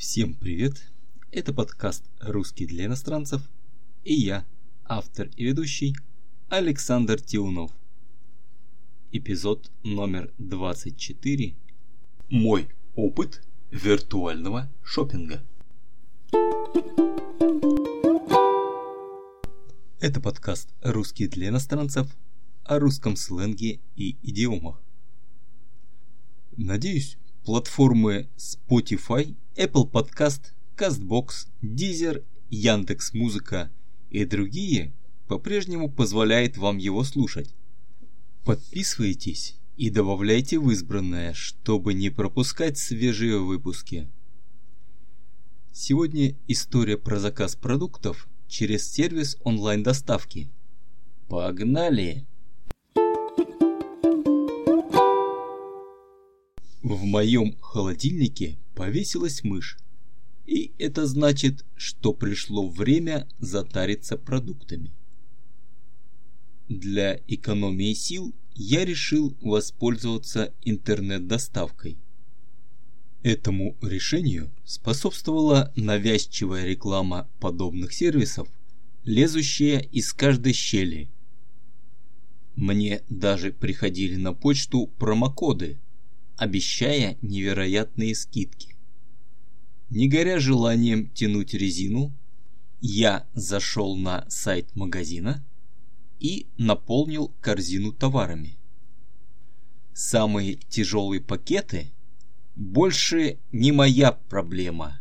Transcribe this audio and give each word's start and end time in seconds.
Всем 0.00 0.32
привет! 0.32 0.82
Это 1.30 1.52
подкаст 1.52 2.04
«Русский 2.20 2.64
для 2.64 2.86
иностранцев» 2.86 3.42
и 4.02 4.14
я, 4.14 4.46
автор 4.82 5.28
и 5.36 5.44
ведущий 5.44 5.94
Александр 6.48 7.20
Тиунов. 7.20 7.70
Эпизод 9.12 9.70
номер 9.84 10.32
24. 10.38 11.54
Мой 12.30 12.70
опыт 12.94 13.42
виртуального 13.70 14.70
шопинга. 14.82 15.44
Это 20.00 20.22
подкаст 20.22 20.70
«Русский 20.80 21.28
для 21.28 21.48
иностранцев» 21.48 22.08
о 22.64 22.78
русском 22.78 23.16
сленге 23.16 23.80
и 23.96 24.16
идиомах. 24.22 24.82
Надеюсь, 26.56 27.18
платформы 27.44 28.28
Spotify, 28.36 29.34
Apple 29.56 29.90
Podcast, 29.90 30.52
CastBox, 30.76 31.48
Deezer, 31.62 32.24
Яндекс 32.50 33.12
Музыка 33.14 33.70
и 34.10 34.24
другие 34.24 34.92
по-прежнему 35.28 35.90
позволяют 35.90 36.56
вам 36.56 36.78
его 36.78 37.04
слушать. 37.04 37.54
Подписывайтесь 38.44 39.56
и 39.76 39.90
добавляйте 39.90 40.58
в 40.58 40.70
избранное, 40.70 41.34
чтобы 41.34 41.94
не 41.94 42.10
пропускать 42.10 42.78
свежие 42.78 43.38
выпуски. 43.38 44.08
Сегодня 45.72 46.36
история 46.48 46.98
про 46.98 47.20
заказ 47.20 47.54
продуктов 47.54 48.28
через 48.48 48.90
сервис 48.90 49.38
онлайн-доставки. 49.44 50.50
Погнали! 51.28 52.26
В 56.90 57.04
моем 57.04 57.56
холодильнике 57.60 58.58
повесилась 58.74 59.44
мышь. 59.44 59.78
И 60.44 60.72
это 60.76 61.06
значит, 61.06 61.64
что 61.76 62.12
пришло 62.12 62.68
время 62.68 63.28
затариться 63.38 64.16
продуктами. 64.16 64.90
Для 66.68 67.20
экономии 67.28 67.94
сил 67.94 68.34
я 68.56 68.84
решил 68.84 69.36
воспользоваться 69.40 70.52
интернет-доставкой. 70.64 71.96
Этому 73.22 73.76
решению 73.82 74.50
способствовала 74.64 75.72
навязчивая 75.76 76.66
реклама 76.66 77.28
подобных 77.38 77.92
сервисов, 77.92 78.48
лезущая 79.04 79.78
из 79.78 80.12
каждой 80.12 80.54
щели. 80.54 81.08
Мне 82.56 83.04
даже 83.08 83.52
приходили 83.52 84.16
на 84.16 84.32
почту 84.32 84.88
промокоды– 84.98 85.78
обещая 86.40 87.18
невероятные 87.20 88.14
скидки. 88.14 88.74
Не 89.90 90.08
горя 90.08 90.40
желанием 90.40 91.10
тянуть 91.10 91.52
резину, 91.52 92.16
я 92.80 93.28
зашел 93.34 93.94
на 93.94 94.24
сайт 94.30 94.74
магазина 94.74 95.44
и 96.18 96.46
наполнил 96.56 97.28
корзину 97.42 97.92
товарами. 97.92 98.56
Самые 99.92 100.54
тяжелые 100.54 101.20
пакеты 101.20 101.92
больше 102.56 103.38
не 103.52 103.70
моя 103.70 104.12
проблема. 104.12 104.98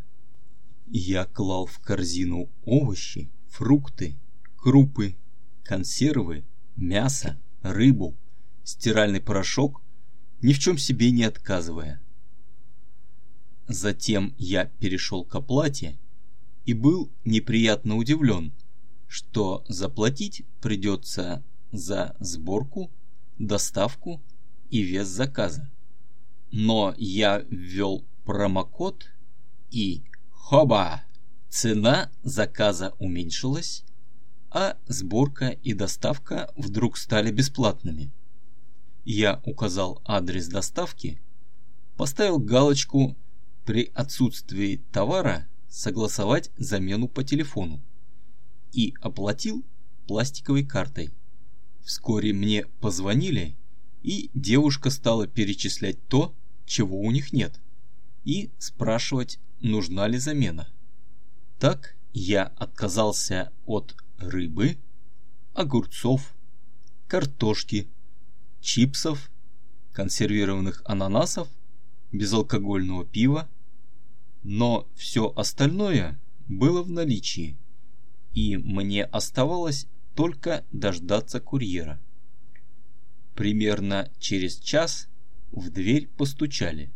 Я 0.88 1.24
клал 1.24 1.68
в 1.68 1.80
корзину 1.80 2.50
овощи, 2.66 3.32
фрукты, 3.48 4.20
крупы, 4.58 5.16
консервы, 5.64 6.44
мясо, 6.76 7.40
рыбу, 7.62 8.18
стиральный 8.66 9.22
порошок 9.22 9.82
ни 10.42 10.54
в 10.54 10.60
чем 10.60 10.78
себе 10.78 11.12
не 11.12 11.24
отказывая. 11.24 12.02
Затем 13.68 14.34
я 14.38 14.66
перешел 14.66 15.24
к 15.24 15.36
оплате 15.36 15.98
и 16.66 16.74
был 16.74 17.12
неприятно 17.26 17.98
удивлен, 17.98 18.54
что 19.08 19.64
заплатить 19.68 20.44
придется 20.62 21.44
за 21.72 22.16
сборку, 22.20 22.92
доставку 23.38 24.22
и 24.70 24.82
вес 24.82 25.08
заказа. 25.08 25.70
Но 26.52 26.96
я 26.98 27.40
ввел 27.50 28.06
промокод 28.24 29.08
и 29.72 30.04
хоба! 30.32 31.04
Цена 31.50 32.12
заказа 32.22 32.94
уменьшилась, 33.00 33.84
а 34.52 34.78
сборка 34.88 35.50
и 35.50 35.74
доставка 35.74 36.52
вдруг 36.56 36.98
стали 36.98 37.32
бесплатными. 37.32 38.12
Я 39.12 39.42
указал 39.44 40.04
адрес 40.06 40.50
доставки, 40.50 41.20
поставил 41.98 42.38
галочку 42.38 43.18
«При 43.66 43.92
отсутствии 43.96 44.84
товара 44.92 45.48
согласовать 45.68 46.52
замену 46.60 47.08
по 47.08 47.24
телефону» 47.24 47.82
и 48.72 48.94
оплатил 49.02 49.66
пластиковой 50.06 50.64
картой. 50.64 51.10
Вскоре 51.82 52.34
мне 52.34 52.68
позвонили, 52.82 53.58
и 54.04 54.30
девушка 54.36 54.92
стала 54.92 55.26
перечислять 55.26 56.08
то, 56.08 56.36
чего 56.68 57.00
у 57.00 57.10
них 57.10 57.34
нет, 57.34 57.60
и 58.26 58.52
спрашивать, 58.60 59.40
нужна 59.60 60.08
ли 60.08 60.20
замена. 60.20 60.68
Так 61.58 61.96
я 62.14 62.44
отказался 62.44 63.52
от 63.66 63.96
рыбы, 64.20 64.78
огурцов, 65.56 66.36
картошки, 67.08 67.90
чипсов, 68.62 69.32
консервированных 69.94 70.82
ананасов, 70.86 71.48
безалкогольного 72.12 73.06
пива, 73.06 73.50
но 74.44 74.88
все 74.96 75.32
остальное 75.36 76.20
было 76.48 76.82
в 76.82 76.90
наличии, 76.90 77.58
и 78.34 78.58
мне 78.58 79.04
оставалось 79.04 79.88
только 80.16 80.66
дождаться 80.72 81.40
курьера. 81.40 82.00
Примерно 83.36 84.12
через 84.20 84.58
час 84.58 85.08
в 85.52 85.70
дверь 85.70 86.08
постучали. 86.18 86.92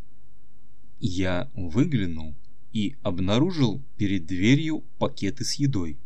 Я 1.00 1.52
выглянул 1.53 2.35
и 2.72 2.96
обнаружил 3.02 3.81
перед 3.97 4.25
дверью 4.25 4.84
пакеты 4.97 5.46
с 5.46 5.53
едой. 5.53 5.97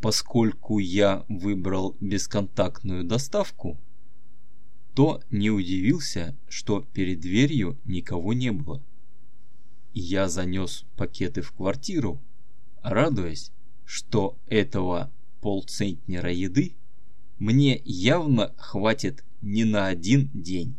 Поскольку 0.00 0.78
я 0.78 1.24
выбрал 1.28 1.96
бесконтактную 2.00 3.04
доставку, 3.04 3.78
то 4.94 5.20
не 5.30 5.50
удивился, 5.50 6.36
что 6.48 6.86
перед 6.92 7.20
дверью 7.20 7.78
никого 7.84 8.32
не 8.32 8.52
было. 8.52 8.82
Я 9.92 10.28
занес 10.28 10.84
пакеты 10.96 11.42
в 11.42 11.52
квартиру, 11.52 12.22
радуясь, 12.82 13.50
что 13.84 14.38
этого 14.46 15.12
полцентнера 15.40 16.32
еды 16.32 16.76
мне 17.38 17.80
явно 17.84 18.54
хватит 18.56 19.24
не 19.42 19.64
на 19.64 19.88
один 19.88 20.30
день. 20.32 20.76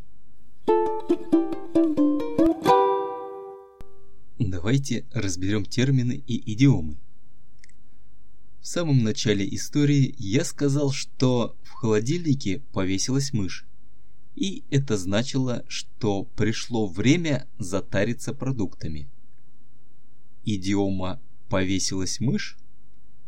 Давайте 4.39 5.05
разберем 5.11 5.65
термины 5.65 6.23
и 6.25 6.53
идиомы. 6.53 6.97
В 8.61 8.67
самом 8.67 9.03
начале 9.03 9.47
истории 9.53 10.15
я 10.17 10.43
сказал, 10.43 10.91
что 10.91 11.55
в 11.63 11.71
холодильнике 11.71 12.59
повесилась 12.71 13.31
мышь 13.33 13.67
и 14.35 14.63
это 14.69 14.97
значило, 14.97 15.63
что 15.68 16.23
пришло 16.23 16.88
время 16.88 17.47
затариться 17.57 18.34
продуктами. 18.34 19.09
Идиома 20.44 21.22
«повесилась 21.50 22.19
мышь» 22.19 22.57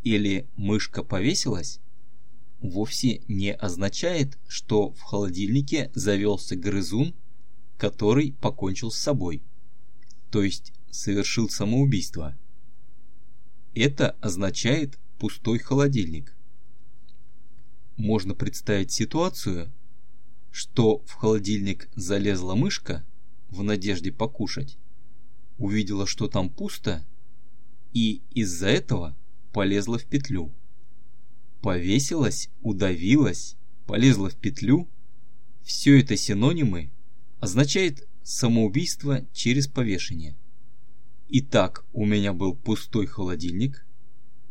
или 0.04 0.48
«мышка 0.56 1.04
повесилась» 1.04 1.80
вовсе 2.62 3.22
не 3.28 3.54
означает, 3.54 4.38
что 4.48 4.92
в 4.92 5.02
холодильнике 5.02 5.92
завелся 5.94 6.56
грызун, 6.56 7.14
который 7.78 8.34
покончил 8.34 8.92
с 8.92 8.98
собой, 8.98 9.44
то 10.32 10.44
есть 10.44 10.74
совершил 10.90 11.50
самоубийство. 11.50 12.36
Это 13.76 14.12
означает 14.22 14.98
пустой 15.20 15.60
холодильник. 15.60 16.36
Можно 17.96 18.34
представить 18.34 18.92
ситуацию, 18.92 19.72
что 20.52 21.04
в 21.06 21.14
холодильник 21.14 21.90
залезла 21.96 22.56
мышка 22.56 23.06
в 23.50 23.64
надежде 23.64 24.12
покушать, 24.12 24.78
увидела, 25.58 26.06
что 26.06 26.28
там 26.28 26.50
пусто, 26.50 27.06
и 27.94 28.22
из-за 28.32 28.68
этого 28.68 29.16
полезла 29.54 29.98
в 29.98 30.06
петлю. 30.06 30.54
Повесилась, 31.62 32.50
удавилась, 32.62 33.56
полезла 33.86 34.30
в 34.30 34.36
петлю. 34.36 34.88
Все 35.64 36.00
это 36.00 36.16
синонимы 36.16 36.92
означает 37.40 38.08
самоубийство 38.24 39.26
через 39.34 39.68
повешение. 39.68 40.38
Итак, 41.30 41.86
у 41.94 42.06
меня 42.06 42.34
был 42.34 42.56
пустой 42.56 43.06
холодильник, 43.06 43.86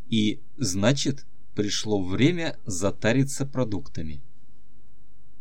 и 0.09 0.41
значит, 0.57 1.27
пришло 1.55 2.03
время 2.03 2.59
затариться 2.67 3.47
продуктами. 3.47 4.23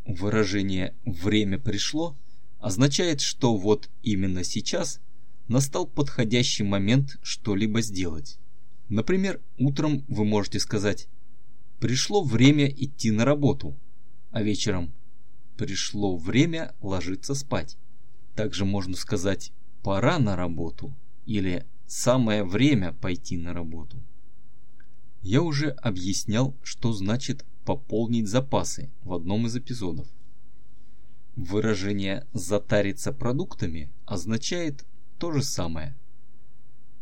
Выражение 0.05 0.93
«время 1.03 1.57
пришло» 1.57 2.15
означает, 2.59 3.21
что 3.21 3.57
вот 3.57 3.89
именно 4.03 4.43
сейчас 4.43 4.99
настал 5.47 5.87
подходящий 5.87 6.63
момент 6.63 7.17
что-либо 7.23 7.81
сделать. 7.81 8.37
Например, 8.87 9.41
утром 9.57 10.05
вы 10.07 10.25
можете 10.25 10.59
сказать 10.59 11.07
«пришло 11.79 12.23
время 12.23 12.67
идти 12.67 13.09
на 13.09 13.25
работу», 13.25 13.75
а 14.31 14.43
вечером 14.43 14.93
«пришло 15.57 16.15
время 16.17 16.75
ложиться 16.81 17.33
спать». 17.33 17.75
Также 18.35 18.63
можно 18.63 18.95
сказать 18.95 19.51
«пора 19.81 20.19
на 20.19 20.35
работу» 20.35 20.93
или 21.25 21.65
«самое 21.87 22.43
время 22.43 22.93
пойти 22.93 23.37
на 23.37 23.53
работу». 23.53 23.97
Я 25.23 25.41
уже 25.41 25.71
объяснял, 25.71 26.55
что 26.61 26.93
значит 26.93 27.43
пополнить 27.65 28.27
запасы 28.27 28.89
в 29.03 29.13
одном 29.13 29.47
из 29.47 29.57
эпизодов. 29.57 30.07
Выражение 31.35 32.25
«затариться 32.33 33.11
продуктами» 33.11 33.89
означает 34.05 34.85
то 35.17 35.31
же 35.31 35.43
самое. 35.43 35.97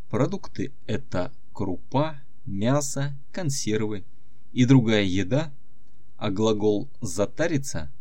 Продукты– 0.09 0.73
это 0.87 1.31
крупа, 1.53 2.21
мясо, 2.45 3.15
консервы 3.31 4.05
и 4.53 4.65
другая 4.65 5.03
еда, 5.03 5.53
а 6.17 6.31
глагол 6.31 6.89
«затариться» 7.01 7.91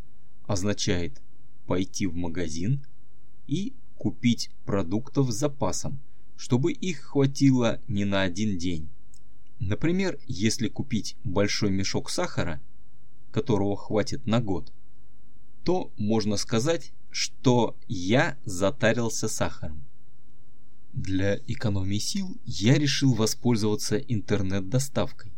означает 0.47 1.21
пойти 1.67 2.07
в 2.07 2.15
магазин 2.15 2.85
и 3.47 3.75
купить 3.97 4.51
продуктов 4.65 5.31
с 5.31 5.37
запасом, 5.37 6.01
чтобы 6.37 6.73
их 6.73 7.01
хватило 7.01 7.81
не 7.89 8.05
на 8.05 8.23
один 8.23 8.59
день. 8.59 8.89
Например, 9.65 10.19
если 10.27 10.67
купить 10.67 11.17
большой 11.23 11.71
мешок 11.71 12.11
сахара, 12.11 12.61
которого 13.31 13.77
хватит 13.77 14.27
на 14.27 14.41
год, 14.41 14.73
то 15.63 15.93
можно 15.97 16.37
сказать, 16.37 16.93
что 17.13 17.77
я 17.87 18.37
затарился 18.45 19.29
сахаром. 19.29 19.85
Для 20.93 21.37
экономии 21.47 21.99
сил 21.99 22.37
я 22.45 22.75
решил 22.75 23.15
воспользоваться 23.15 23.99
интернет-доставкой. 23.99 25.33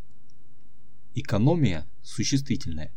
Экономия, 1.13 1.87
существительная, 2.01 2.91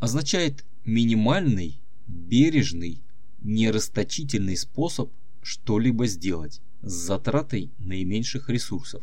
означает 0.00 0.66
минимальный, 0.84 1.80
бережный, 2.06 3.02
нерасточительный 3.40 4.58
способ 4.58 5.10
что-либо 5.40 6.06
сделать 6.06 6.60
с 6.82 6.92
затратой 6.92 7.72
наименьших 7.78 8.50
ресурсов. 8.50 9.02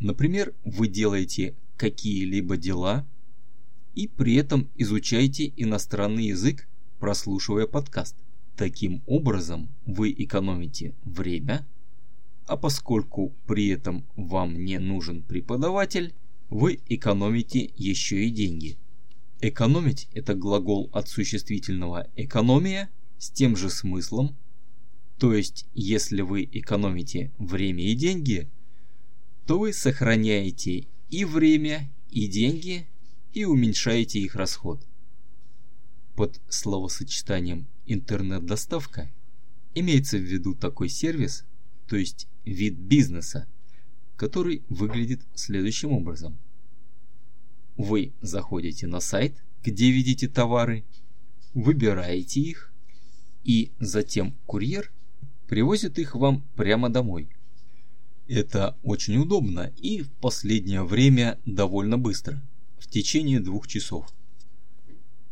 Например, 0.00 0.54
вы 0.64 0.88
делаете 0.88 1.54
какие-либо 1.76 2.56
дела 2.56 3.06
и 3.94 4.08
при 4.08 4.34
этом 4.36 4.70
изучаете 4.76 5.52
иностранный 5.56 6.24
язык, 6.24 6.66
прослушивая 6.98 7.66
подкаст. 7.66 8.16
Таким 8.56 9.02
образом, 9.06 9.68
вы 9.84 10.10
экономите 10.16 10.94
время, 11.04 11.66
а 12.46 12.56
поскольку 12.56 13.34
при 13.46 13.68
этом 13.68 14.06
вам 14.16 14.64
не 14.64 14.78
нужен 14.78 15.22
преподаватель, 15.22 16.14
вы 16.48 16.80
экономите 16.88 17.70
еще 17.76 18.24
и 18.24 18.30
деньги. 18.30 18.78
Экономить– 19.42 20.08
это 20.14 20.34
глагол 20.34 20.88
от 20.92 21.08
существительного 21.08 22.08
«экономия» 22.16 22.90
с 23.18 23.30
тем 23.30 23.54
же 23.54 23.68
смыслом, 23.68 24.36
то 25.18 25.34
есть 25.34 25.66
если 25.74 26.22
вы 26.22 26.48
экономите 26.50 27.30
время 27.38 27.84
и 27.84 27.94
деньги, 27.94 28.50
то 29.50 29.58
вы 29.58 29.72
сохраняете 29.72 30.86
и 31.08 31.24
время, 31.24 31.90
и 32.08 32.28
деньги, 32.28 32.86
и 33.32 33.44
уменьшаете 33.44 34.20
их 34.20 34.36
расход. 34.36 34.86
Под 36.14 36.40
словосочетанием 36.48 37.66
«интернет-доставка» 37.84 39.10
имеется 39.74 40.18
в 40.18 40.20
виду 40.20 40.54
такой 40.54 40.88
сервис, 40.88 41.44
то 41.88 41.96
есть 41.96 42.28
вид 42.44 42.74
бизнеса, 42.74 43.48
который 44.14 44.62
выглядит 44.68 45.22
следующим 45.34 45.94
образом. 45.94 46.38
Вы 47.76 48.12
заходите 48.20 48.86
на 48.86 49.00
сайт, 49.00 49.34
где 49.64 49.90
видите 49.90 50.28
товары, 50.28 50.84
выбираете 51.54 52.40
их, 52.40 52.72
и 53.42 53.72
затем 53.80 54.36
курьер 54.46 54.92
привозит 55.48 55.98
их 55.98 56.14
вам 56.14 56.46
прямо 56.54 56.88
домой. 56.88 57.28
Это 58.30 58.78
очень 58.84 59.16
удобно 59.16 59.72
и 59.76 60.02
в 60.02 60.08
последнее 60.08 60.84
время 60.84 61.40
довольно 61.46 61.98
быстро, 61.98 62.40
в 62.78 62.88
течение 62.88 63.40
двух 63.40 63.66
часов. 63.66 64.06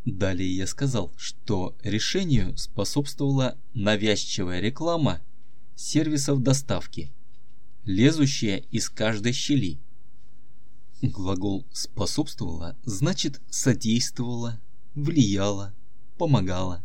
Далее 0.04 0.52
я 0.52 0.66
сказал, 0.66 1.12
что 1.16 1.76
решению 1.84 2.56
способствовала 2.58 3.56
навязчивая 3.72 4.58
реклама 4.58 5.20
сервисов 5.76 6.42
доставки, 6.42 7.12
лезущая 7.84 8.64
из 8.72 8.88
каждой 8.88 9.32
щели. 9.32 9.78
Глагол 11.00 11.64
«способствовала» 11.70 12.76
значит 12.84 13.40
«содействовала», 13.48 14.60
«влияла», 14.96 15.72
«помогала». 16.16 16.82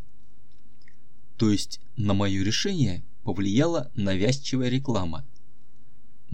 То 1.38 1.50
есть 1.50 1.80
на 1.98 2.14
мое 2.14 2.44
решение 2.44 3.04
повлияла 3.24 3.92
навязчивая 3.96 4.70
реклама. 4.70 5.26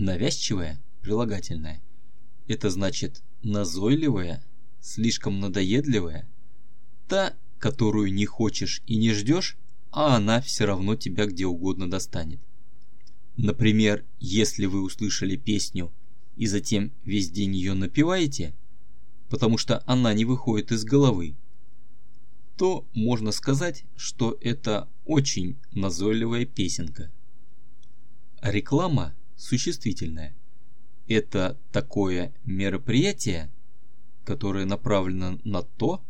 Навязчивая, 0.02 0.82
прилагательное, 1.02 1.82
это 2.48 2.70
значит 2.70 3.22
назойливая, 3.44 4.42
слишком 4.80 5.42
надоедливая, 5.42 6.26
та, 7.10 7.34
которую 7.58 8.14
не 8.14 8.26
хочешь 8.26 8.82
и 8.88 8.96
не 8.96 9.12
ждешь, 9.12 9.58
а 9.92 10.16
она 10.16 10.40
все 10.40 10.64
равно 10.64 10.96
тебя 10.96 11.26
где 11.26 11.46
угодно 11.46 11.92
достанет. 11.92 12.40
Например, 13.36 14.06
если 14.22 14.68
вы 14.68 14.84
услышали 14.84 15.36
песню 15.36 15.92
и 16.38 16.48
затем 16.48 16.94
весь 17.04 17.30
день 17.30 17.54
ее 17.54 17.74
напеваете, 17.74 18.56
потому 19.30 19.58
что 19.58 19.84
она 19.86 20.14
не 20.14 20.24
выходит 20.24 20.72
из 20.72 20.86
головы, 20.86 21.36
то 22.56 22.88
можно 22.94 23.34
сказать, 23.34 23.84
что 23.98 24.38
это 24.40 24.88
очень 25.04 25.58
назойливая 25.74 26.46
песенка. 26.46 27.12
реклама 28.42 29.14
существительная. 29.40 30.36
Это 31.08 31.58
такое 31.72 32.34
мероприятие, 32.46 33.50
которое 34.26 34.66
направлено 34.66 35.40
на 35.44 35.64
то, 35.64 36.04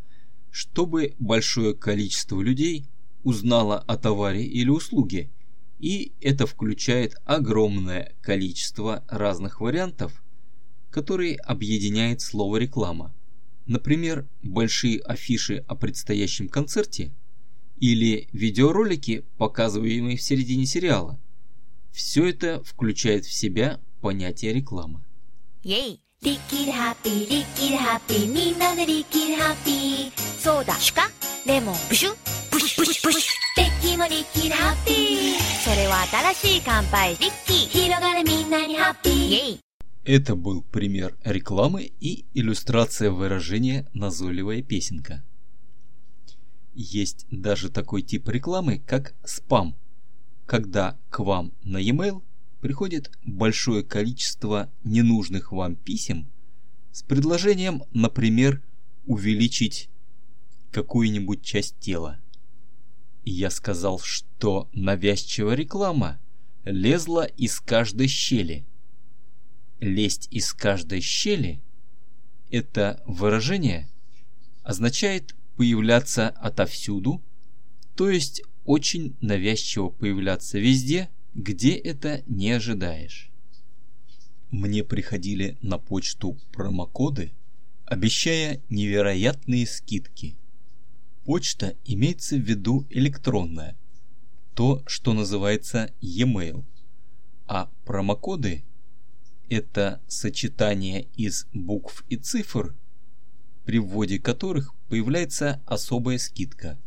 чтобы 0.51 1.15
большое 1.19 1.73
количество 1.73 2.41
людей 2.41 2.85
узнало 3.23 3.79
о 3.79 3.95
товаре 3.95 4.43
или 4.43 4.69
услуге 4.69 5.29
и 5.79 6.11
это 6.19 6.45
включает 6.45 7.15
огромное 7.23 8.13
количество 8.21 9.03
разных 9.07 9.61
вариантов, 9.61 10.21
которые 10.91 11.37
объединяет 11.37 12.21
слово 12.21 12.57
реклама. 12.57 13.15
Например, 13.65 14.27
большие 14.43 14.99
афиши 14.99 15.63
о 15.67 15.75
предстоящем 15.75 16.49
концерте 16.49 17.11
или 17.79 18.27
видеоролики, 18.33 19.23
показываемые 19.37 20.17
в 20.17 20.21
середине 20.21 20.65
сериала. 20.65 21.17
Все 21.91 22.29
это 22.29 22.63
включает 22.63 23.25
в 23.25 23.33
себя 23.33 23.79
понятие 24.01 24.53
рекламы. 24.53 25.03
Ей! 25.63 26.01
Ликир 26.21 26.73
хаппи, 26.73 27.07
ликир 27.07 27.77
хаппи, 27.77 28.27
мина 28.27 28.75
на 28.75 28.85
ликир 28.85 29.39
хаппи. 29.39 30.11
Сода, 30.43 30.73
шка, 30.81 31.03
лемон, 31.45 31.75
пшу, 31.89 32.07
был 40.35 40.61
пример 40.61 41.15
рекламы 41.23 41.89
и 42.01 42.25
иллюстрация 42.33 43.11
выражения 43.11 43.87
«назойливая 43.93 44.61
песенка». 44.61 45.23
Есть 46.73 47.27
даже 47.31 47.69
такой 47.69 48.01
тип 48.01 48.27
рекламы, 48.27 48.79
как 48.79 49.13
спам– 49.23 49.75
когда 50.49 50.97
к 51.11 51.19
вам 51.19 51.53
на 51.61 51.77
e-mail 51.77 52.23
приходит 52.59 53.11
большое 53.23 53.83
количество 53.83 54.67
ненужных 54.83 55.51
вам 55.51 55.75
писем 55.75 56.27
с 56.91 57.03
предложением, 57.03 57.83
например, 57.93 58.59
увеличить 59.05 59.91
какую-нибудь 60.71 61.43
часть 61.43 61.77
тела. 61.77 62.19
И 63.25 63.29
я 63.29 63.51
сказал, 63.51 63.99
что 63.99 64.67
навязчивая 64.73 65.53
реклама 65.53 66.19
лезла 66.65 67.25
из 67.25 67.59
каждой 67.59 68.07
щели. 68.07 68.65
Лезть 69.79 70.29
из 70.31 70.51
каждой 70.51 71.01
щели– 71.01 71.61
это 72.49 73.03
выражение 73.05 73.87
означает 74.63 75.35
появляться 75.57 76.29
отовсюду, 76.29 77.21
то 77.95 78.09
есть 78.09 78.41
очень 78.69 79.15
навязчиво 79.21 79.89
появляться 79.89 80.59
везде– 80.59 81.09
где 81.35 81.75
это 81.75 82.23
не 82.27 82.51
ожидаешь. 82.51 83.31
Мне 84.51 84.83
приходили 84.83 85.57
на 85.61 85.77
почту 85.77 86.37
промокоды, 86.51 87.31
обещая 87.85 88.61
невероятные 88.69 89.67
скидки. 89.67 90.35
Почта 91.23 91.75
имеется 91.85 92.35
в 92.35 92.39
виду 92.39 92.85
электронная, 92.89 93.77
то, 94.55 94.83
что 94.87 95.13
называется 95.13 95.93
e-mail. 96.01 96.65
А 97.47 97.69
промокоды– 97.85 98.63
это 99.49 100.01
сочетание 100.07 101.07
из 101.15 101.47
букв 101.53 102.03
и 102.09 102.17
цифр, 102.17 102.75
при 103.65 103.79
вводе 103.79 104.19
которых 104.19 104.73
появляется 104.89 105.61
особая 105.65 106.17
скидка. 106.17 106.77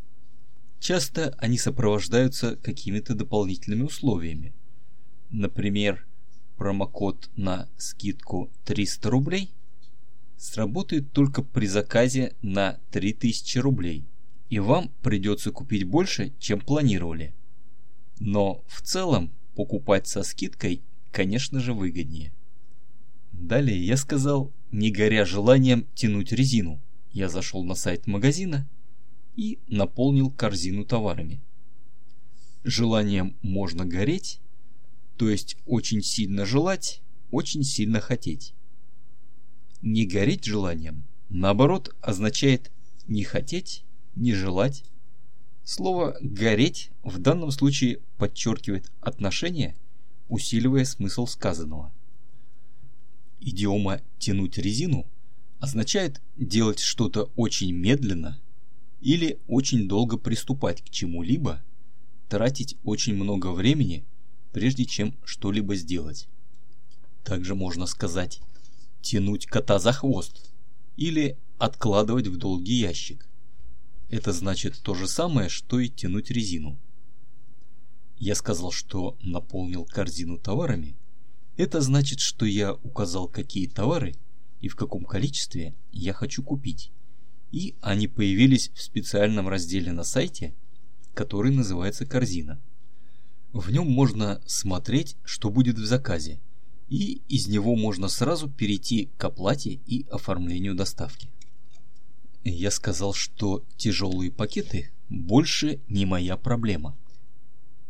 Часто 0.82 1.32
они 1.38 1.58
сопровождаются 1.58 2.56
какими-то 2.56 3.14
дополнительными 3.14 3.84
условиями. 3.84 4.52
Например, 5.30 6.04
промокод 6.56 7.30
на 7.36 7.68
скидку 7.76 8.50
300 8.64 9.08
рублей 9.08 9.52
сработает 10.36 11.12
только 11.12 11.44
при 11.44 11.66
заказе 11.66 12.34
на 12.42 12.80
3000 12.90 13.58
рублей, 13.58 14.04
и 14.50 14.58
вам 14.58 14.90
придется 15.02 15.52
купить 15.52 15.84
больше, 15.84 16.32
чем 16.40 16.60
планировали. 16.60 17.32
Но 18.18 18.64
в 18.66 18.82
целом 18.82 19.30
покупать 19.54 20.08
со 20.08 20.24
скидкой, 20.24 20.82
конечно 21.12 21.60
же, 21.60 21.74
выгоднее. 21.74 22.32
Далее 23.30 23.80
я 23.80 23.96
сказал, 23.96 24.50
не 24.72 24.90
горя 24.90 25.26
желанием 25.26 25.86
тянуть 25.94 26.32
резину, 26.32 26.80
я 27.12 27.28
зашел 27.28 27.62
на 27.62 27.76
сайт 27.76 28.08
магазина 28.08 28.68
и 29.36 29.58
наполнил 29.66 30.30
корзину 30.30 30.84
товарами. 30.84 31.40
Желанием 32.64 33.36
можно 33.42 33.84
гореть, 33.84 34.40
то 35.16 35.28
есть 35.28 35.56
очень 35.66 36.02
сильно 36.02 36.46
желать, 36.46 37.02
очень 37.30 37.64
сильно 37.64 38.00
хотеть. 38.00 38.54
Не 39.80 40.06
гореть 40.06 40.44
желанием, 40.44 41.04
наоборот, 41.28 41.94
означает 42.00 42.70
не 43.08 43.24
хотеть, 43.24 43.84
не 44.14 44.32
желать. 44.32 44.84
Слово 45.64 46.16
«гореть» 46.20 46.90
в 47.02 47.18
данном 47.18 47.50
случае 47.50 48.00
подчеркивает 48.18 48.90
отношение, 49.00 49.76
усиливая 50.28 50.84
смысл 50.84 51.26
сказанного. 51.26 51.92
Идиома 53.40 54.02
«тянуть 54.18 54.58
резину» 54.58 55.06
означает 55.58 56.20
делать 56.36 56.80
что-то 56.80 57.30
очень 57.36 57.72
медленно 57.72 58.40
или 59.02 59.38
очень 59.46 59.88
долго 59.88 60.16
приступать 60.16 60.82
к 60.82 60.88
чему-либо, 60.88 61.62
тратить 62.28 62.76
очень 62.84 63.14
много 63.14 63.52
времени 63.52 64.04
прежде 64.52 64.84
чем 64.84 65.14
что-либо 65.24 65.74
сделать. 65.74 66.28
Также 67.24 67.54
можно 67.54 67.86
сказать 67.86 68.40
«тянуть 69.00 69.46
кота 69.46 69.78
за 69.78 69.92
хвост» 69.92 70.52
или 70.96 71.38
«откладывать 71.58 72.28
в 72.28 72.36
долгий 72.36 72.78
ящик». 72.78 73.26
Это 74.10 74.32
значит 74.32 74.78
то 74.82 74.94
же 74.94 75.08
самое, 75.08 75.48
что 75.48 75.80
и 75.80 75.88
тянуть 75.88 76.30
резину. 76.30 76.78
Я 78.18 78.34
сказал, 78.34 78.70
что 78.70 79.16
наполнил 79.22 79.84
корзину 79.86 80.38
товарами. 80.38 80.96
Это 81.56 81.80
значит, 81.80 82.20
что 82.20 82.44
я 82.44 82.74
указал, 82.74 83.26
какие 83.26 83.66
товары 83.66 84.14
и 84.60 84.68
в 84.68 84.76
каком 84.76 85.04
количестве 85.04 85.74
я 85.92 86.12
хочу 86.12 86.42
купить. 86.42 86.92
И 87.52 87.76
они 87.82 88.08
появились 88.08 88.70
в 88.74 88.82
специальном 88.82 89.46
разделе 89.46 89.92
на 89.92 90.04
сайте, 90.04 90.54
который 91.14 91.52
называется 91.52 92.06
«Корзина». 92.06 92.60
В 93.52 93.70
нем 93.70 93.90
можно 93.90 94.40
смотреть, 94.46 95.16
что 95.24 95.50
будет 95.50 95.78
в 95.78 95.84
заказе, 95.84 96.40
и 96.88 97.20
из 97.28 97.48
него 97.48 97.76
можно 97.76 98.08
сразу 98.08 98.48
перейти 98.48 99.10
к 99.18 99.24
оплате 99.24 99.80
и 99.86 100.06
оформлению 100.10 100.74
доставки. 100.74 101.28
Я 102.42 102.70
сказал, 102.70 103.12
что 103.12 103.62
тяжелые 103.76 104.30
пакеты 104.30 104.90
больше 105.10 105.80
не 105.88 106.06
моя 106.06 106.38
проблема. 106.38 106.96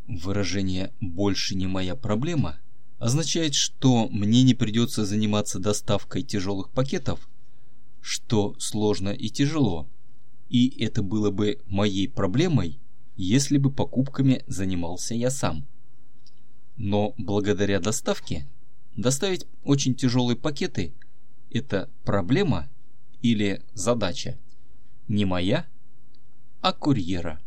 Выражение 0.09 0.93
«больше 1.01 1.55
не 1.55 1.69
моя 1.69 1.95
проблема» 1.95 2.59
означает, 2.99 3.55
что 3.55 4.09
мне 4.09 4.43
не 4.43 4.55
придется 4.55 5.07
заниматься 5.07 5.61
доставкой 5.61 6.23
тяжелых 6.23 6.71
пакетов, 6.71 7.29
что 8.03 8.55
сложно 8.59 9.09
и 9.09 9.31
тяжело, 9.31 9.89
и 10.51 10.85
это 10.85 11.03
было 11.03 11.31
бы 11.31 11.61
моей 11.67 12.09
проблемой, 12.09 12.79
если 13.17 13.57
бы 13.57 13.71
покупками 13.71 14.45
занимался 14.47 15.15
я 15.15 15.31
сам. 15.31 15.67
Но 16.77 17.15
благодаря 17.17 17.81
доставке 17.81 18.47
доставить 18.97 19.47
очень 19.65 19.95
тяжелые 19.95 20.37
пакеты– 20.37 20.93
это 21.51 21.89
проблема 22.05 22.69
или 23.23 23.63
задача 23.73 24.39
не 25.09 25.25
моя, 25.25 25.67
а 26.61 26.73
курьера. 26.73 27.41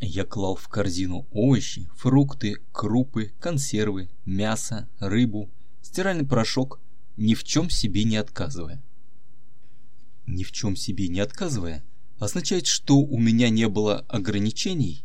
Я 0.00 0.24
клал 0.24 0.56
в 0.56 0.68
корзину 0.68 1.26
овощи, 1.30 1.88
фрукты, 1.96 2.56
крупы, 2.70 3.32
консервы, 3.40 4.10
мясо, 4.24 4.88
рыбу, 4.98 5.50
стиральный 5.80 6.26
порошок, 6.26 6.80
ни 7.16 7.34
в 7.34 7.44
чем 7.44 7.70
себе 7.70 8.04
не 8.04 8.16
отказывая. 8.16 8.82
Ни 10.26 10.44
в 10.44 10.52
чем 10.52 10.76
себе 10.76 11.08
не 11.08 11.20
отказывая– 11.20 11.84
означает, 12.18 12.66
что 12.66 12.98
у 12.98 13.18
меня 13.18 13.50
не 13.50 13.68
было 13.68 14.00
ограничений, 14.08 15.04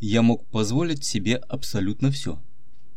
я 0.00 0.22
мог 0.22 0.46
позволить 0.46 1.04
себе 1.04 1.36
абсолютно 1.36 2.10
все. 2.10 2.42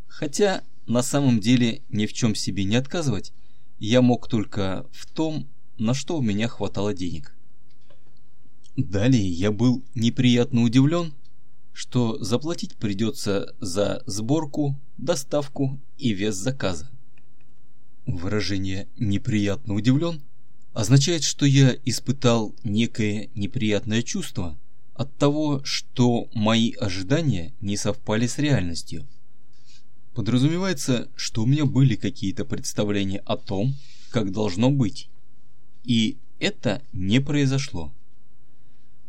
Хотя 0.07 0.63
на 0.85 1.03
самом 1.03 1.39
деле 1.39 1.81
ни 1.89 2.05
в 2.05 2.13
чем 2.13 2.35
себе 2.35 2.63
не 2.63 2.75
отказывать, 2.75 3.33
я 3.79 4.01
мог 4.01 4.27
только 4.27 4.85
в 4.91 5.05
том, 5.07 5.47
на 5.77 5.93
что 5.93 6.17
у 6.17 6.21
меня 6.21 6.47
хватало 6.47 6.93
денег. 6.93 7.35
Далее 8.75 9.27
я 9.29 9.51
был 9.51 9.83
неприятно 9.93 10.63
удивлен, 10.63 11.13
что 11.73 12.21
заплатить 12.21 12.75
придется 12.75 13.55
за 13.59 14.03
сборку, 14.05 14.79
доставку 14.97 15.79
и 15.97 16.13
вес 16.13 16.35
заказа. 16.35 16.89
Выражение 18.05 18.87
«неприятно 18.97 19.75
удивлен» 19.75 20.21
означает, 20.79 21.23
что 21.23 21.45
я 21.45 21.75
испытал 21.83 22.55
некое 22.63 23.29
неприятное 23.35 24.01
чувство 24.01 24.57
от 24.93 25.13
того, 25.17 25.61
что 25.65 26.29
мои 26.33 26.71
ожидания 26.71 27.53
не 27.59 27.75
совпали 27.75 28.27
с 28.27 28.37
реальностью. 28.37 29.05
Подразумевается, 30.13 31.09
что 31.17 31.43
у 31.43 31.45
меня 31.45 31.65
были 31.65 31.95
какие-то 31.95 32.45
представления 32.45 33.19
о 33.25 33.35
том, 33.35 33.75
как 34.09 34.31
должно 34.31 34.71
быть. 34.71 35.09
И 35.83 36.17
это 36.39 36.81
не 36.93 37.19
произошло. 37.19 37.93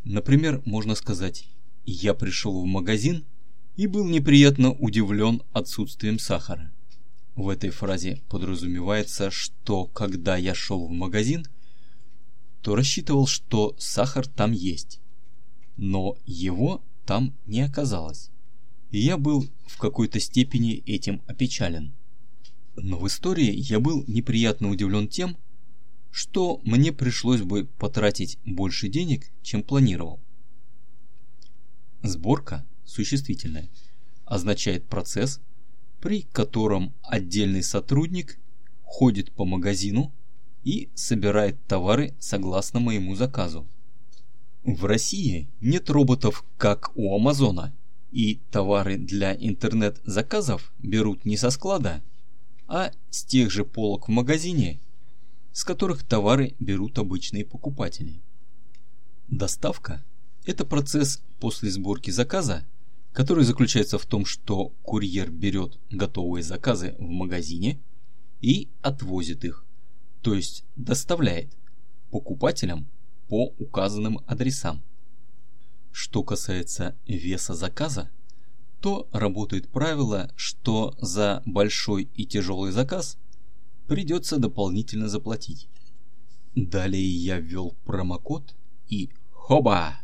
Например, 0.03 0.61
можно 0.65 0.97
сказать, 0.97 1.47
я 1.87 2.15
пришел 2.15 2.61
в 2.61 2.67
магазин 2.67 3.25
и 3.77 3.87
был 3.87 4.09
неприятно 4.09 4.73
удивлен 4.73 5.43
отсутствием 5.53 6.19
сахара. 6.19 6.73
В 7.37 7.49
этой 7.49 7.71
фразе 7.71 8.23
подразумевается, 8.29 9.31
что 9.31 9.85
когда 9.87 10.37
я 10.37 10.53
шел 10.53 10.89
в 10.89 10.91
магазин– 10.91 11.47
то 12.63 12.75
рассчитывал, 12.75 13.27
что 13.27 13.75
сахар 13.79 14.27
там 14.27 14.53
есть. 14.53 15.01
Но 15.77 16.17
его 16.27 16.83
там 17.07 17.35
не 17.47 17.63
оказалось. 17.63 18.31
И 18.91 18.99
я 18.99 19.17
был 19.17 19.47
в 19.67 19.79
какой-то 19.79 20.21
степени 20.21 20.83
этим 20.87 21.23
опечален. 21.27 21.93
Но 22.77 22.99
в 22.99 23.07
истории 23.07 23.53
я 23.53 23.81
был 23.81 24.05
неприятно 24.07 24.71
удивлен 24.71 25.09
тем, 25.09 25.37
что 26.11 26.61
мне 26.65 26.93
пришлось 26.93 27.43
бы 27.43 27.67
потратить 27.79 28.39
больше 28.45 28.89
денег, 28.89 29.31
чем 29.43 29.63
планировал. 29.63 30.21
Сборка, 32.03 32.67
существительная, 32.85 33.69
означает 34.25 34.87
процесс, 34.87 35.41
при 36.01 36.23
котором 36.23 36.95
отдельный 37.03 37.63
сотрудник 37.63 38.39
ходит 38.83 39.33
по 39.33 39.45
магазину 39.45 40.13
и 40.65 40.91
собирает 40.95 41.57
товары 41.67 42.15
согласно 42.19 42.81
моему 42.81 43.15
заказу. 43.15 43.67
В 44.65 44.85
России 44.85 45.49
нет 45.61 45.89
роботов, 45.89 46.45
как 46.59 46.93
у 46.95 47.15
Амазона, 47.15 47.73
и 48.13 48.41
товары 48.51 48.99
для 48.99 49.35
интернет-заказов 49.35 50.73
берут 50.79 51.25
не 51.25 51.37
со 51.37 51.51
склада, 51.51 52.03
а 52.67 52.93
с 53.09 53.25
тех 53.25 53.51
же 53.51 53.65
полок 53.65 54.09
в 54.09 54.11
магазине, 54.11 54.81
с 55.53 55.65
которых 55.65 56.03
товары 56.05 56.55
берут 56.61 56.99
обычные 56.99 57.45
покупатели. 57.45 58.21
Доставка– 59.29 60.05
это 60.45 60.65
процесс 60.65 61.23
после 61.39 61.71
сборки 61.71 62.11
заказа, 62.11 62.67
который 63.13 63.45
заключается 63.45 63.99
в 63.99 64.07
том, 64.07 64.25
что 64.25 64.73
курьер 64.83 65.31
берет 65.31 65.79
готовые 65.91 66.43
заказы 66.43 66.95
в 66.99 67.09
магазине 67.09 67.81
и 68.41 68.69
отвозит 68.83 69.45
их 69.45 69.65
то 70.23 70.35
есть 70.35 70.65
доставляет 70.77 71.57
покупателям 72.11 72.89
по 73.29 73.55
указанным 73.59 74.21
адресам. 74.27 74.83
Что 75.93 76.23
касается 76.23 76.97
веса 77.07 77.55
заказа, 77.55 78.11
то 78.81 79.09
работает 79.13 79.69
правило, 79.69 80.31
что 80.37 80.95
за 81.01 81.43
большой 81.45 82.05
и 82.15 82.27
тяжелый 82.27 82.73
заказ 82.73 83.19
придется 83.87 84.39
дополнительно 84.39 85.09
заплатить. 85.09 85.69
Далее 86.55 87.09
я 87.09 87.39
ввел 87.39 87.77
промокод 87.85 88.55
и 88.89 89.11
хоба! 89.33 90.01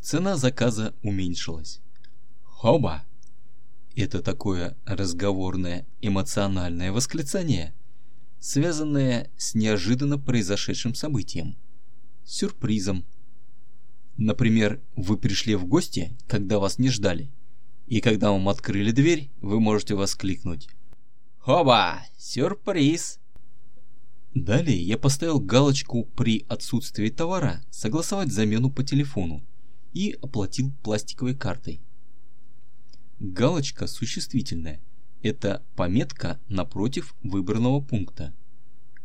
Цена 0.00 0.36
заказа 0.36 0.94
уменьшилась. 1.02 1.80
Хоба! 2.44 3.04
Это 3.94 4.22
такое 4.22 4.76
разговорное 4.86 5.86
эмоциональное 6.00 6.92
восклицание, 6.92 7.74
связанное 8.42 9.30
с 9.36 9.54
неожиданно 9.54 10.18
произошедшим 10.18 10.96
событием, 10.96 11.56
сюрпризом. 12.24 13.04
Например, 14.16 14.80
вы 14.96 15.16
пришли 15.16 15.54
в 15.54 15.64
гости, 15.64 16.16
когда 16.26 16.58
вас 16.58 16.78
не 16.80 16.90
ждали, 16.90 17.30
и 17.86 18.00
когда 18.00 18.32
вам 18.32 18.48
открыли 18.48 18.90
дверь, 18.90 19.30
вы 19.40 19.60
можете 19.60 19.94
воскликнуть 19.94 20.68
«Хоба! 21.38 22.02
Сюрприз!» 22.18 23.20
Далее 24.34 24.82
я 24.82 24.98
поставил 24.98 25.38
галочку 25.38 26.04
при 26.04 26.44
отсутствии 26.48 27.10
товара 27.10 27.64
«Согласовать 27.70 28.32
замену 28.32 28.72
по 28.72 28.82
телефону» 28.82 29.44
и 29.92 30.18
оплатил 30.20 30.72
пластиковой 30.82 31.36
картой. 31.36 31.80
Галочка 33.20 33.86
существительная. 33.86 34.80
Это 35.22 35.62
пометка 35.76 36.40
напротив 36.48 37.14
выбранного 37.22 37.80
пункта, 37.80 38.34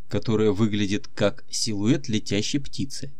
которая 0.09 0.51
выглядит 0.51 1.07
как 1.07 1.45
силуэт 1.49 2.07
летящей 2.09 2.59
птицы. 2.59 3.13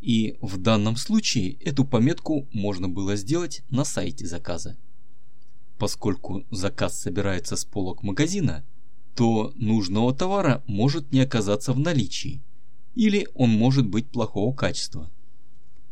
И 0.00 0.36
в 0.40 0.58
данном 0.58 0.96
случае 0.96 1.54
эту 1.54 1.84
пометку 1.84 2.48
можно 2.52 2.88
было 2.88 3.16
сделать 3.16 3.62
на 3.70 3.84
сайте 3.84 4.26
заказа. 4.26 4.76
Поскольку 5.78 6.44
заказ 6.50 6.98
собирается 6.98 7.56
с 7.56 7.64
полок 7.64 8.02
магазина, 8.02 8.64
то 9.14 9.52
нужного 9.56 10.14
товара 10.14 10.62
может 10.66 11.12
не 11.12 11.20
оказаться 11.20 11.72
в 11.72 11.78
наличии, 11.78 12.42
или 12.94 13.28
он 13.34 13.50
может 13.50 13.86
быть 13.86 14.08
плохого 14.08 14.54
качества. 14.54 15.10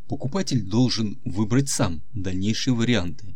Покупатель 0.09 0.63
должен 0.63 1.19
выбрать 1.25 1.69
сам 1.69 2.03
дальнейшие 2.13 2.75
варианты 2.75 3.35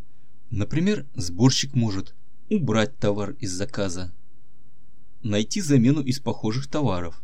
Например, 0.51 1.07
сборщик 1.15 1.75
может 1.75 2.15
убрать 2.51 2.99
товар 2.99 3.33
из 3.41 3.53
заказа, 3.53 4.13
найти 5.23 5.61
замену 5.61 6.01
из 6.01 6.21
похожих 6.21 6.67
товаров, 6.67 7.23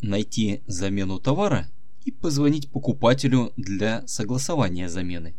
найти 0.00 0.62
замену 0.66 1.18
товара 1.18 1.68
и 2.04 2.10
позвонить 2.10 2.70
покупателю 2.70 3.52
для 3.56 4.06
согласования 4.06 4.88
замены. 4.88 5.34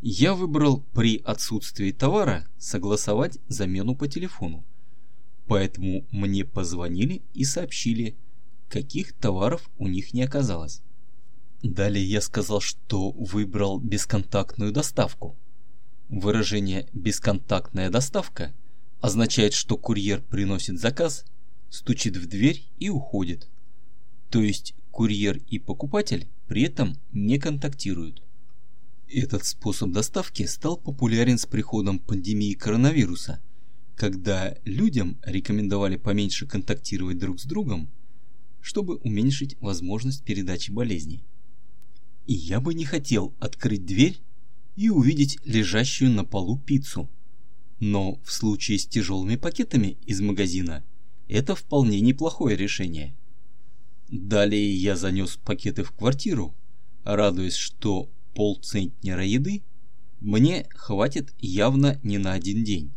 Я 0.00 0.34
выбрал 0.34 0.80
при 0.92 1.18
отсутствии 1.18 1.92
товара 1.92 2.48
согласовать 2.58 3.38
замену 3.46 3.94
по 3.94 4.08
телефону, 4.08 4.64
поэтому 5.46 6.04
мне 6.10 6.44
позвонили 6.44 7.22
и 7.34 7.44
сообщили, 7.44 8.16
каких 8.68 9.12
товаров 9.12 9.70
у 9.78 9.86
них 9.86 10.12
не 10.12 10.22
оказалось. 10.22 10.82
Далее 11.62 12.04
я 12.04 12.20
сказал, 12.20 12.60
что 12.60 13.12
выбрал 13.12 13.78
бесконтактную 13.78 14.72
доставку. 14.72 15.36
Выражение 16.12 16.86
«бесконтактная 16.92 17.88
доставка» 17.88 18.52
означает, 19.00 19.54
что 19.54 19.78
курьер 19.78 20.20
приносит 20.20 20.78
заказ, 20.78 21.24
стучит 21.70 22.18
в 22.18 22.28
дверь 22.28 22.66
и 22.78 22.90
уходит. 22.90 23.48
То 24.28 24.42
есть 24.42 24.74
курьер 24.90 25.40
и 25.48 25.58
покупатель 25.58 26.28
при 26.48 26.64
этом 26.64 26.98
не 27.12 27.38
контактируют. 27.38 28.22
Этот 29.08 29.46
способ 29.46 29.92
доставки 29.92 30.44
стал 30.44 30.76
популярен 30.76 31.38
с 31.38 31.46
приходом 31.46 31.98
пандемии 31.98 32.52
коронавируса, 32.52 33.40
когда 33.96 34.54
людям 34.66 35.16
рекомендовали 35.22 35.96
поменьше 35.96 36.46
контактировать 36.46 37.16
друг 37.16 37.40
с 37.40 37.44
другом, 37.44 37.88
чтобы 38.60 38.96
уменьшить 38.96 39.56
возможность 39.60 40.24
передачи 40.24 40.72
болезни. 40.72 41.24
И 42.26 42.34
я 42.34 42.60
бы 42.60 42.74
не 42.74 42.84
хотел 42.84 43.34
открыть 43.40 43.86
дверь 43.86 44.20
и 44.76 44.88
увидеть 44.88 45.38
лежащую 45.44 46.10
на 46.10 46.24
полу 46.24 46.58
пиццу. 46.58 47.10
Но 47.80 48.20
в 48.24 48.32
случае 48.32 48.78
с 48.78 48.86
тяжелыми 48.86 49.36
пакетами 49.36 49.98
из 50.06 50.20
магазина 50.20 50.84
это 51.28 51.54
вполне 51.54 52.00
неплохое 52.00 52.56
решение. 52.56 53.16
Далее 54.08 54.74
я 54.74 54.96
занес 54.96 55.36
пакеты 55.36 55.82
в 55.82 55.92
квартиру, 55.92 56.54
радуясь, 57.04 57.56
что 57.56 58.08
полцентнера 58.34 59.24
еды 59.24 59.62
мне 60.20 60.66
хватит 60.70 61.34
явно 61.38 61.98
не 62.02 62.18
на 62.18 62.32
один 62.32 62.62
день. 62.62 62.92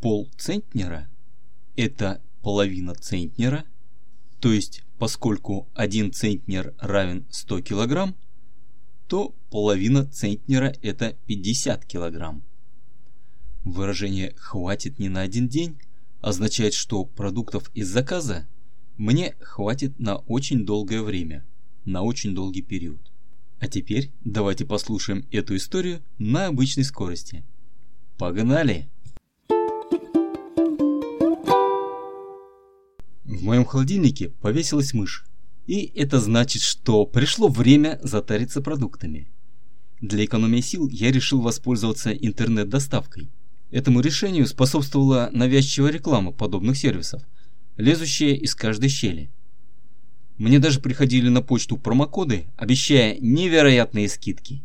Полцентнера– 0.00 1.08
это 1.76 2.22
половина 2.42 2.94
центнера, 2.94 3.64
то 4.40 4.52
есть 4.52 4.84
Поскольку 4.98 5.68
1 5.74 6.12
центнер 6.12 6.74
равен 6.78 7.26
100 7.30 7.62
кг, 7.62 8.14
то 9.08 9.34
половина 9.50 10.04
центнера 10.06 10.74
это 10.82 11.16
50 11.26 11.86
кг. 11.86 12.40
Выражение 13.64 14.34
«хватит 14.36 14.98
не 14.98 15.08
на 15.08 15.22
один 15.22 15.48
день» 15.48 15.78
означает, 16.20 16.74
что 16.74 17.04
продуктов 17.04 17.70
из 17.74 17.88
заказа 17.88 18.46
мне 18.96 19.34
хватит 19.40 19.98
на 19.98 20.16
очень 20.16 20.64
долгое 20.64 21.02
время, 21.02 21.44
на 21.84 22.02
очень 22.02 22.34
долгий 22.34 22.62
период. 22.62 23.00
А 23.60 23.68
теперь 23.68 24.10
давайте 24.24 24.64
послушаем 24.64 25.26
эту 25.30 25.56
историю 25.56 26.02
на 26.18 26.46
обычной 26.46 26.84
скорости. 26.84 27.44
Погнали! 28.18 28.88
В 33.24 33.42
моем 33.42 33.64
холодильнике 33.64 34.30
повесилась 34.40 34.94
мышь. 34.94 35.26
И 35.66 35.90
это 35.94 36.20
значит, 36.20 36.62
что 36.62 37.04
пришло 37.06 37.48
время 37.48 37.98
затариться 38.02 38.60
продуктами. 38.60 39.28
Для 40.00 40.24
экономии 40.24 40.60
сил 40.60 40.88
я 40.88 41.10
решил 41.10 41.40
воспользоваться 41.40 42.12
интернет-доставкой. 42.12 43.30
Этому 43.70 44.00
решению 44.00 44.46
способствовала 44.46 45.28
навязчивая 45.32 45.90
реклама 45.90 46.30
подобных 46.30 46.76
сервисов, 46.76 47.22
лезущая 47.76 48.34
из 48.34 48.54
каждой 48.54 48.88
щели. 48.88 49.30
Мне 50.38 50.58
даже 50.58 50.80
приходили 50.80 51.28
на 51.30 51.42
почту 51.42 51.78
промокоды, 51.78 52.46
обещая 52.56 53.16
невероятные 53.18 54.08
скидки. 54.08 54.62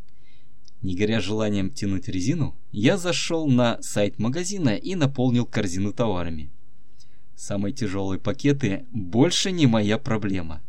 Не 0.82 0.96
горя 0.96 1.22
желанием 1.22 1.72
тянуть 1.72 2.10
резину, 2.10 2.56
я 2.72 2.98
зашел 2.98 3.48
на 3.48 3.82
сайт 3.82 4.20
магазина 4.20 4.76
и 4.76 4.96
наполнил 4.96 5.46
корзину 5.46 5.94
товарами. 5.94 6.52
Самые 7.36 7.74
тяжелые 7.74 8.20
пакеты 8.20 8.86
больше 8.92 9.52
не 9.52 9.66
моя 9.66 9.98
проблема. 9.98 10.62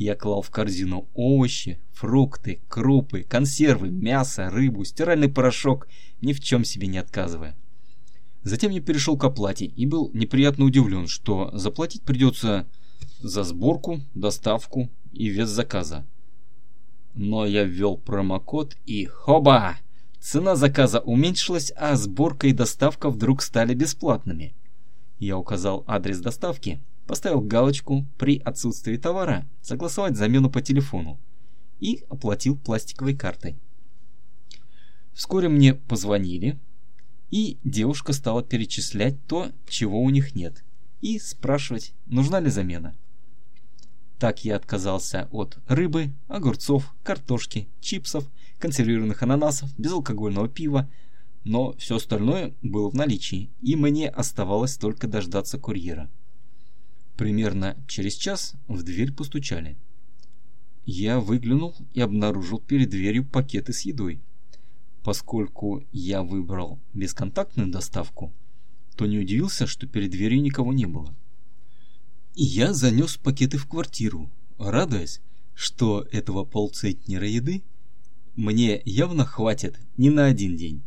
Я 0.00 0.16
клал 0.16 0.40
в 0.40 0.48
корзину 0.48 1.10
овощи, 1.12 1.78
фрукты, 1.92 2.62
крупы, 2.68 3.22
консервы, 3.22 3.90
мясо, 3.90 4.48
рыбу, 4.48 4.82
стиральный 4.82 5.28
порошок, 5.28 5.88
ни 6.22 6.32
в 6.32 6.40
чем 6.40 6.64
себе 6.64 6.86
не 6.86 6.96
отказывая. 6.96 7.54
Затем 8.42 8.70
я 8.70 8.80
перешел 8.80 9.18
к 9.18 9.24
оплате 9.24 9.66
и 9.66 9.84
был 9.84 10.10
неприятно 10.14 10.64
удивлен, 10.64 11.06
что 11.06 11.50
заплатить 11.52 12.00
придется 12.00 12.66
за 13.20 13.44
сборку, 13.44 14.00
доставку 14.14 14.88
и 15.12 15.28
вес 15.28 15.50
заказа. 15.50 16.06
Но 17.14 17.44
я 17.44 17.64
ввел 17.64 17.98
промокод 17.98 18.78
и 18.86 19.04
хоба! 19.04 19.76
Цена 20.18 20.56
заказа 20.56 21.00
уменьшилась, 21.00 21.74
а 21.76 21.94
сборка 21.96 22.46
и 22.46 22.54
доставка 22.54 23.10
вдруг 23.10 23.42
стали 23.42 23.74
бесплатными. 23.74 24.54
Я 25.18 25.36
указал 25.36 25.84
адрес 25.86 26.20
доставки, 26.20 26.80
поставил 27.10 27.40
галочку 27.40 28.06
при 28.18 28.38
отсутствии 28.38 28.96
товара, 28.96 29.44
согласовать 29.62 30.16
замену 30.16 30.48
по 30.48 30.62
телефону 30.62 31.18
и 31.80 32.04
оплатил 32.08 32.56
пластиковой 32.56 33.16
картой. 33.16 33.56
Вскоре 35.12 35.48
мне 35.48 35.74
позвонили, 35.74 36.56
и 37.32 37.58
девушка 37.64 38.12
стала 38.12 38.44
перечислять 38.44 39.16
то, 39.26 39.50
чего 39.68 40.00
у 40.00 40.08
них 40.08 40.36
нет, 40.36 40.62
и 41.00 41.18
спрашивать, 41.18 41.94
нужна 42.06 42.38
ли 42.38 42.48
замена. 42.48 42.94
Так 44.20 44.44
я 44.44 44.54
отказался 44.54 45.26
от 45.32 45.58
рыбы, 45.66 46.12
огурцов, 46.28 46.94
картошки, 47.02 47.66
чипсов, 47.80 48.24
консервированных 48.60 49.20
ананасов, 49.24 49.76
безалкогольного 49.76 50.48
пива, 50.48 50.88
но 51.42 51.72
все 51.72 51.96
остальное 51.96 52.54
было 52.62 52.88
в 52.88 52.94
наличии, 52.94 53.50
и 53.60 53.74
мне 53.74 54.08
оставалось 54.08 54.76
только 54.76 55.08
дождаться 55.08 55.58
курьера. 55.58 56.08
Примерно 57.20 57.76
через 57.86 58.14
час 58.14 58.54
в 58.66 58.82
дверь 58.82 59.12
постучали. 59.12 59.76
Я 60.86 61.20
выглянул 61.20 61.76
и 61.92 62.00
обнаружил 62.00 62.60
перед 62.60 62.88
дверью 62.88 63.26
пакеты 63.26 63.74
с 63.74 63.82
едой. 63.82 64.22
Поскольку 65.04 65.84
я 65.92 66.22
выбрал 66.22 66.78
бесконтактную 66.94 67.68
доставку, 67.68 68.32
то 68.96 69.04
не 69.04 69.18
удивился, 69.18 69.66
что 69.66 69.86
перед 69.86 70.12
дверью 70.12 70.40
никого 70.40 70.72
не 70.72 70.86
было. 70.86 71.14
И 72.36 72.42
я 72.42 72.72
занес 72.72 73.18
пакеты 73.18 73.58
в 73.58 73.66
квартиру, 73.66 74.30
радуясь, 74.56 75.20
что 75.54 76.08
этого 76.12 76.46
полцентнера 76.46 77.28
еды 77.28 77.62
мне 78.34 78.80
явно 78.86 79.26
хватит 79.26 79.78
не 79.98 80.08
на 80.08 80.24
один 80.24 80.56
день. 80.56 80.82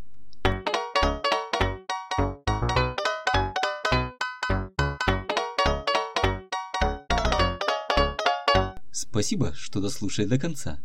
Спасибо, 9.10 9.54
что 9.54 9.82
дослушали 9.82 10.26
до 10.26 10.40
конца. 10.40 10.80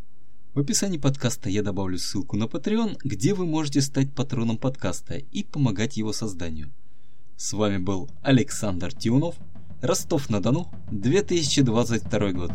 В 0.52 0.58
описании 0.58 0.98
подкаста 0.98 1.48
я 1.48 1.62
добавлю 1.62 1.98
ссылку 1.98 2.36
на 2.36 2.44
Patreon, 2.44 2.98
где 3.04 3.32
вы 3.32 3.46
можете 3.46 3.80
стать 3.80 4.12
патроном 4.12 4.58
подкаста 4.58 5.14
и 5.14 5.44
помогать 5.44 5.96
его 5.96 6.12
созданию. 6.12 6.72
С 7.36 7.52
вами 7.52 7.78
был 7.78 8.10
Александр 8.22 8.92
Тиунов, 8.92 9.36
Ростов-на-Дону, 9.82 10.68
2022 10.90 12.32
год. 12.32 12.50